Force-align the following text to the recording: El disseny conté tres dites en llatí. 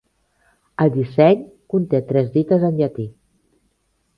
El 0.85 0.91
disseny 0.95 1.43
conté 1.73 1.99
tres 2.13 2.35
dites 2.39 2.67
en 2.71 2.81
llatí. 2.81 3.07